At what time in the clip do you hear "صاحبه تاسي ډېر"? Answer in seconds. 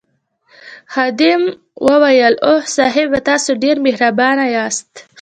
2.77-3.77